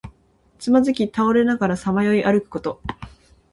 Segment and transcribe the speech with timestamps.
[0.57, 2.81] つまずき倒れながらさまよい歩くこと。